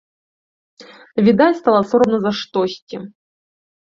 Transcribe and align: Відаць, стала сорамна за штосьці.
Відаць, 1.29 1.59
стала 1.61 1.81
сорамна 1.93 2.17
за 2.25 2.31
штосьці. 2.41 2.95